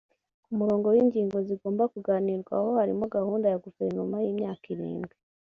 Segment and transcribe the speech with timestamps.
[0.43, 5.15] Ku murongo w’ingingo zigomba kuganirwaho harimo Gahunda ya Guverinoma y’Imyaka Irindwi